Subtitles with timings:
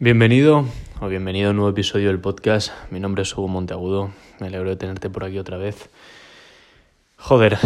[0.00, 0.64] Bienvenido
[1.00, 2.70] o bienvenido a un nuevo episodio del podcast.
[2.92, 4.12] Mi nombre es Hugo Monteagudo.
[4.38, 5.90] Me alegro de tenerte por aquí otra vez.
[7.16, 7.58] Joder,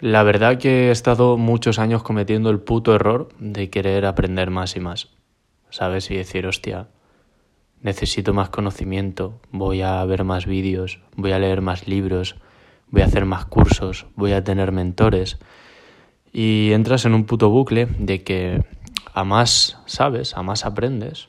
[0.00, 4.74] la verdad que he estado muchos años cometiendo el puto error de querer aprender más
[4.74, 5.10] y más.
[5.70, 6.10] ¿Sabes?
[6.10, 6.88] Y decir, hostia,
[7.82, 12.34] necesito más conocimiento, voy a ver más vídeos, voy a leer más libros,
[12.88, 15.38] voy a hacer más cursos, voy a tener mentores.
[16.32, 18.64] Y entras en un puto bucle de que
[19.18, 21.28] a más sabes, a más aprendes,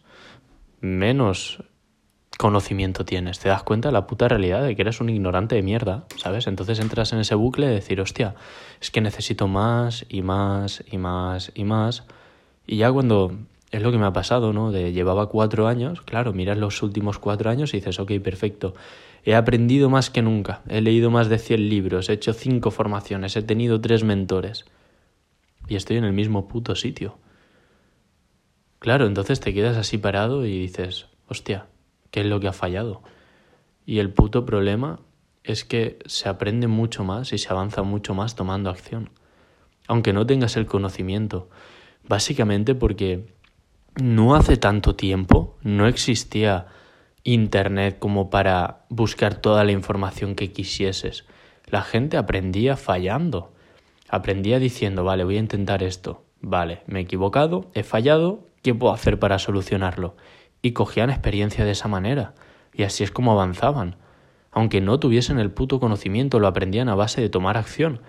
[0.80, 1.64] menos
[2.38, 3.40] conocimiento tienes.
[3.40, 6.46] Te das cuenta de la puta realidad de que eres un ignorante de mierda, ¿sabes?
[6.46, 8.36] Entonces entras en ese bucle de decir, hostia,
[8.80, 12.04] es que necesito más y más y más y más.
[12.68, 13.34] Y ya cuando
[13.72, 14.72] es lo que me ha pasado, ¿no?
[14.72, 18.76] De llevaba cuatro años, claro, miras los últimos cuatro años y dices, ok, perfecto.
[19.26, 23.36] He aprendido más que nunca, he leído más de 100 libros, he hecho cinco formaciones,
[23.36, 24.66] he tenido tres mentores.
[25.68, 27.18] Y estoy en el mismo puto sitio.
[28.80, 31.68] Claro, entonces te quedas así parado y dices, hostia,
[32.12, 33.02] ¿qué es lo que ha fallado?
[33.86, 35.00] Y el puto problema
[35.44, 39.10] es que se aprende mucho más y se avanza mucho más tomando acción.
[39.88, 41.50] Aunque no tengas el conocimiento.
[42.08, 43.34] Básicamente porque
[44.02, 46.68] no hace tanto tiempo no existía
[47.24, 51.26] Internet como para buscar toda la información que quisieses.
[51.66, 53.52] La gente aprendía fallando.
[54.08, 56.24] Aprendía diciendo, vale, voy a intentar esto.
[56.42, 60.16] Vale, me he equivocado, he fallado, ¿qué puedo hacer para solucionarlo?
[60.62, 62.34] Y cogían experiencia de esa manera.
[62.74, 63.96] Y así es como avanzaban.
[64.52, 68.02] Aunque no tuviesen el puto conocimiento, lo aprendían a base de tomar acción.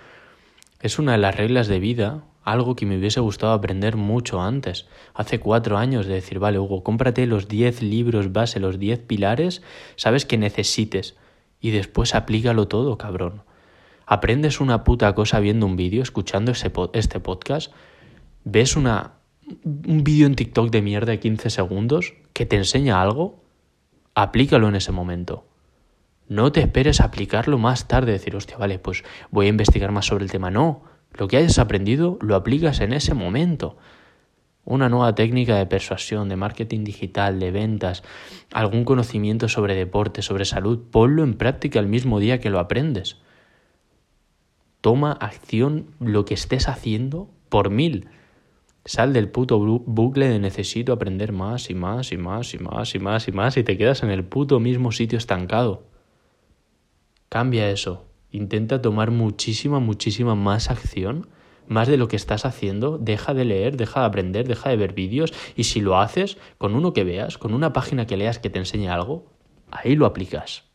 [0.80, 4.86] Es una de las reglas de vida, algo que me hubiese gustado aprender mucho antes,
[5.14, 9.62] hace cuatro años, de decir, vale, Hugo, cómprate los diez libros base, los diez pilares,
[9.96, 11.16] sabes que necesites,
[11.60, 13.42] y después aplícalo todo, cabrón.
[14.06, 17.72] Aprendes una puta cosa viendo un vídeo, escuchando ese este podcast,
[18.44, 19.19] ves una
[19.64, 23.42] un vídeo en TikTok de mierda de 15 segundos que te enseña algo,
[24.14, 25.44] aplícalo en ese momento.
[26.28, 30.06] No te esperes a aplicarlo más tarde, decir, hostia, vale, pues voy a investigar más
[30.06, 30.50] sobre el tema.
[30.50, 33.77] No, lo que hayas aprendido lo aplicas en ese momento.
[34.64, 38.05] Una nueva técnica de persuasión, de marketing digital, de ventas,
[38.52, 43.16] algún conocimiento sobre deporte, sobre salud, ponlo en práctica el mismo día que lo aprendes.
[44.80, 48.08] Toma acción lo que estés haciendo por mil.
[48.85, 52.98] Sal del puto bucle de necesito aprender más y más y más y más y
[52.98, 55.85] más y más y te quedas en el puto mismo sitio estancado.
[57.29, 58.07] Cambia eso.
[58.30, 61.29] Intenta tomar muchísima, muchísima más acción,
[61.67, 62.96] más de lo que estás haciendo.
[62.96, 66.74] Deja de leer, deja de aprender, deja de ver vídeos y si lo haces con
[66.74, 69.27] uno que veas, con una página que leas que te enseñe algo,
[69.70, 70.70] ahí lo aplicas.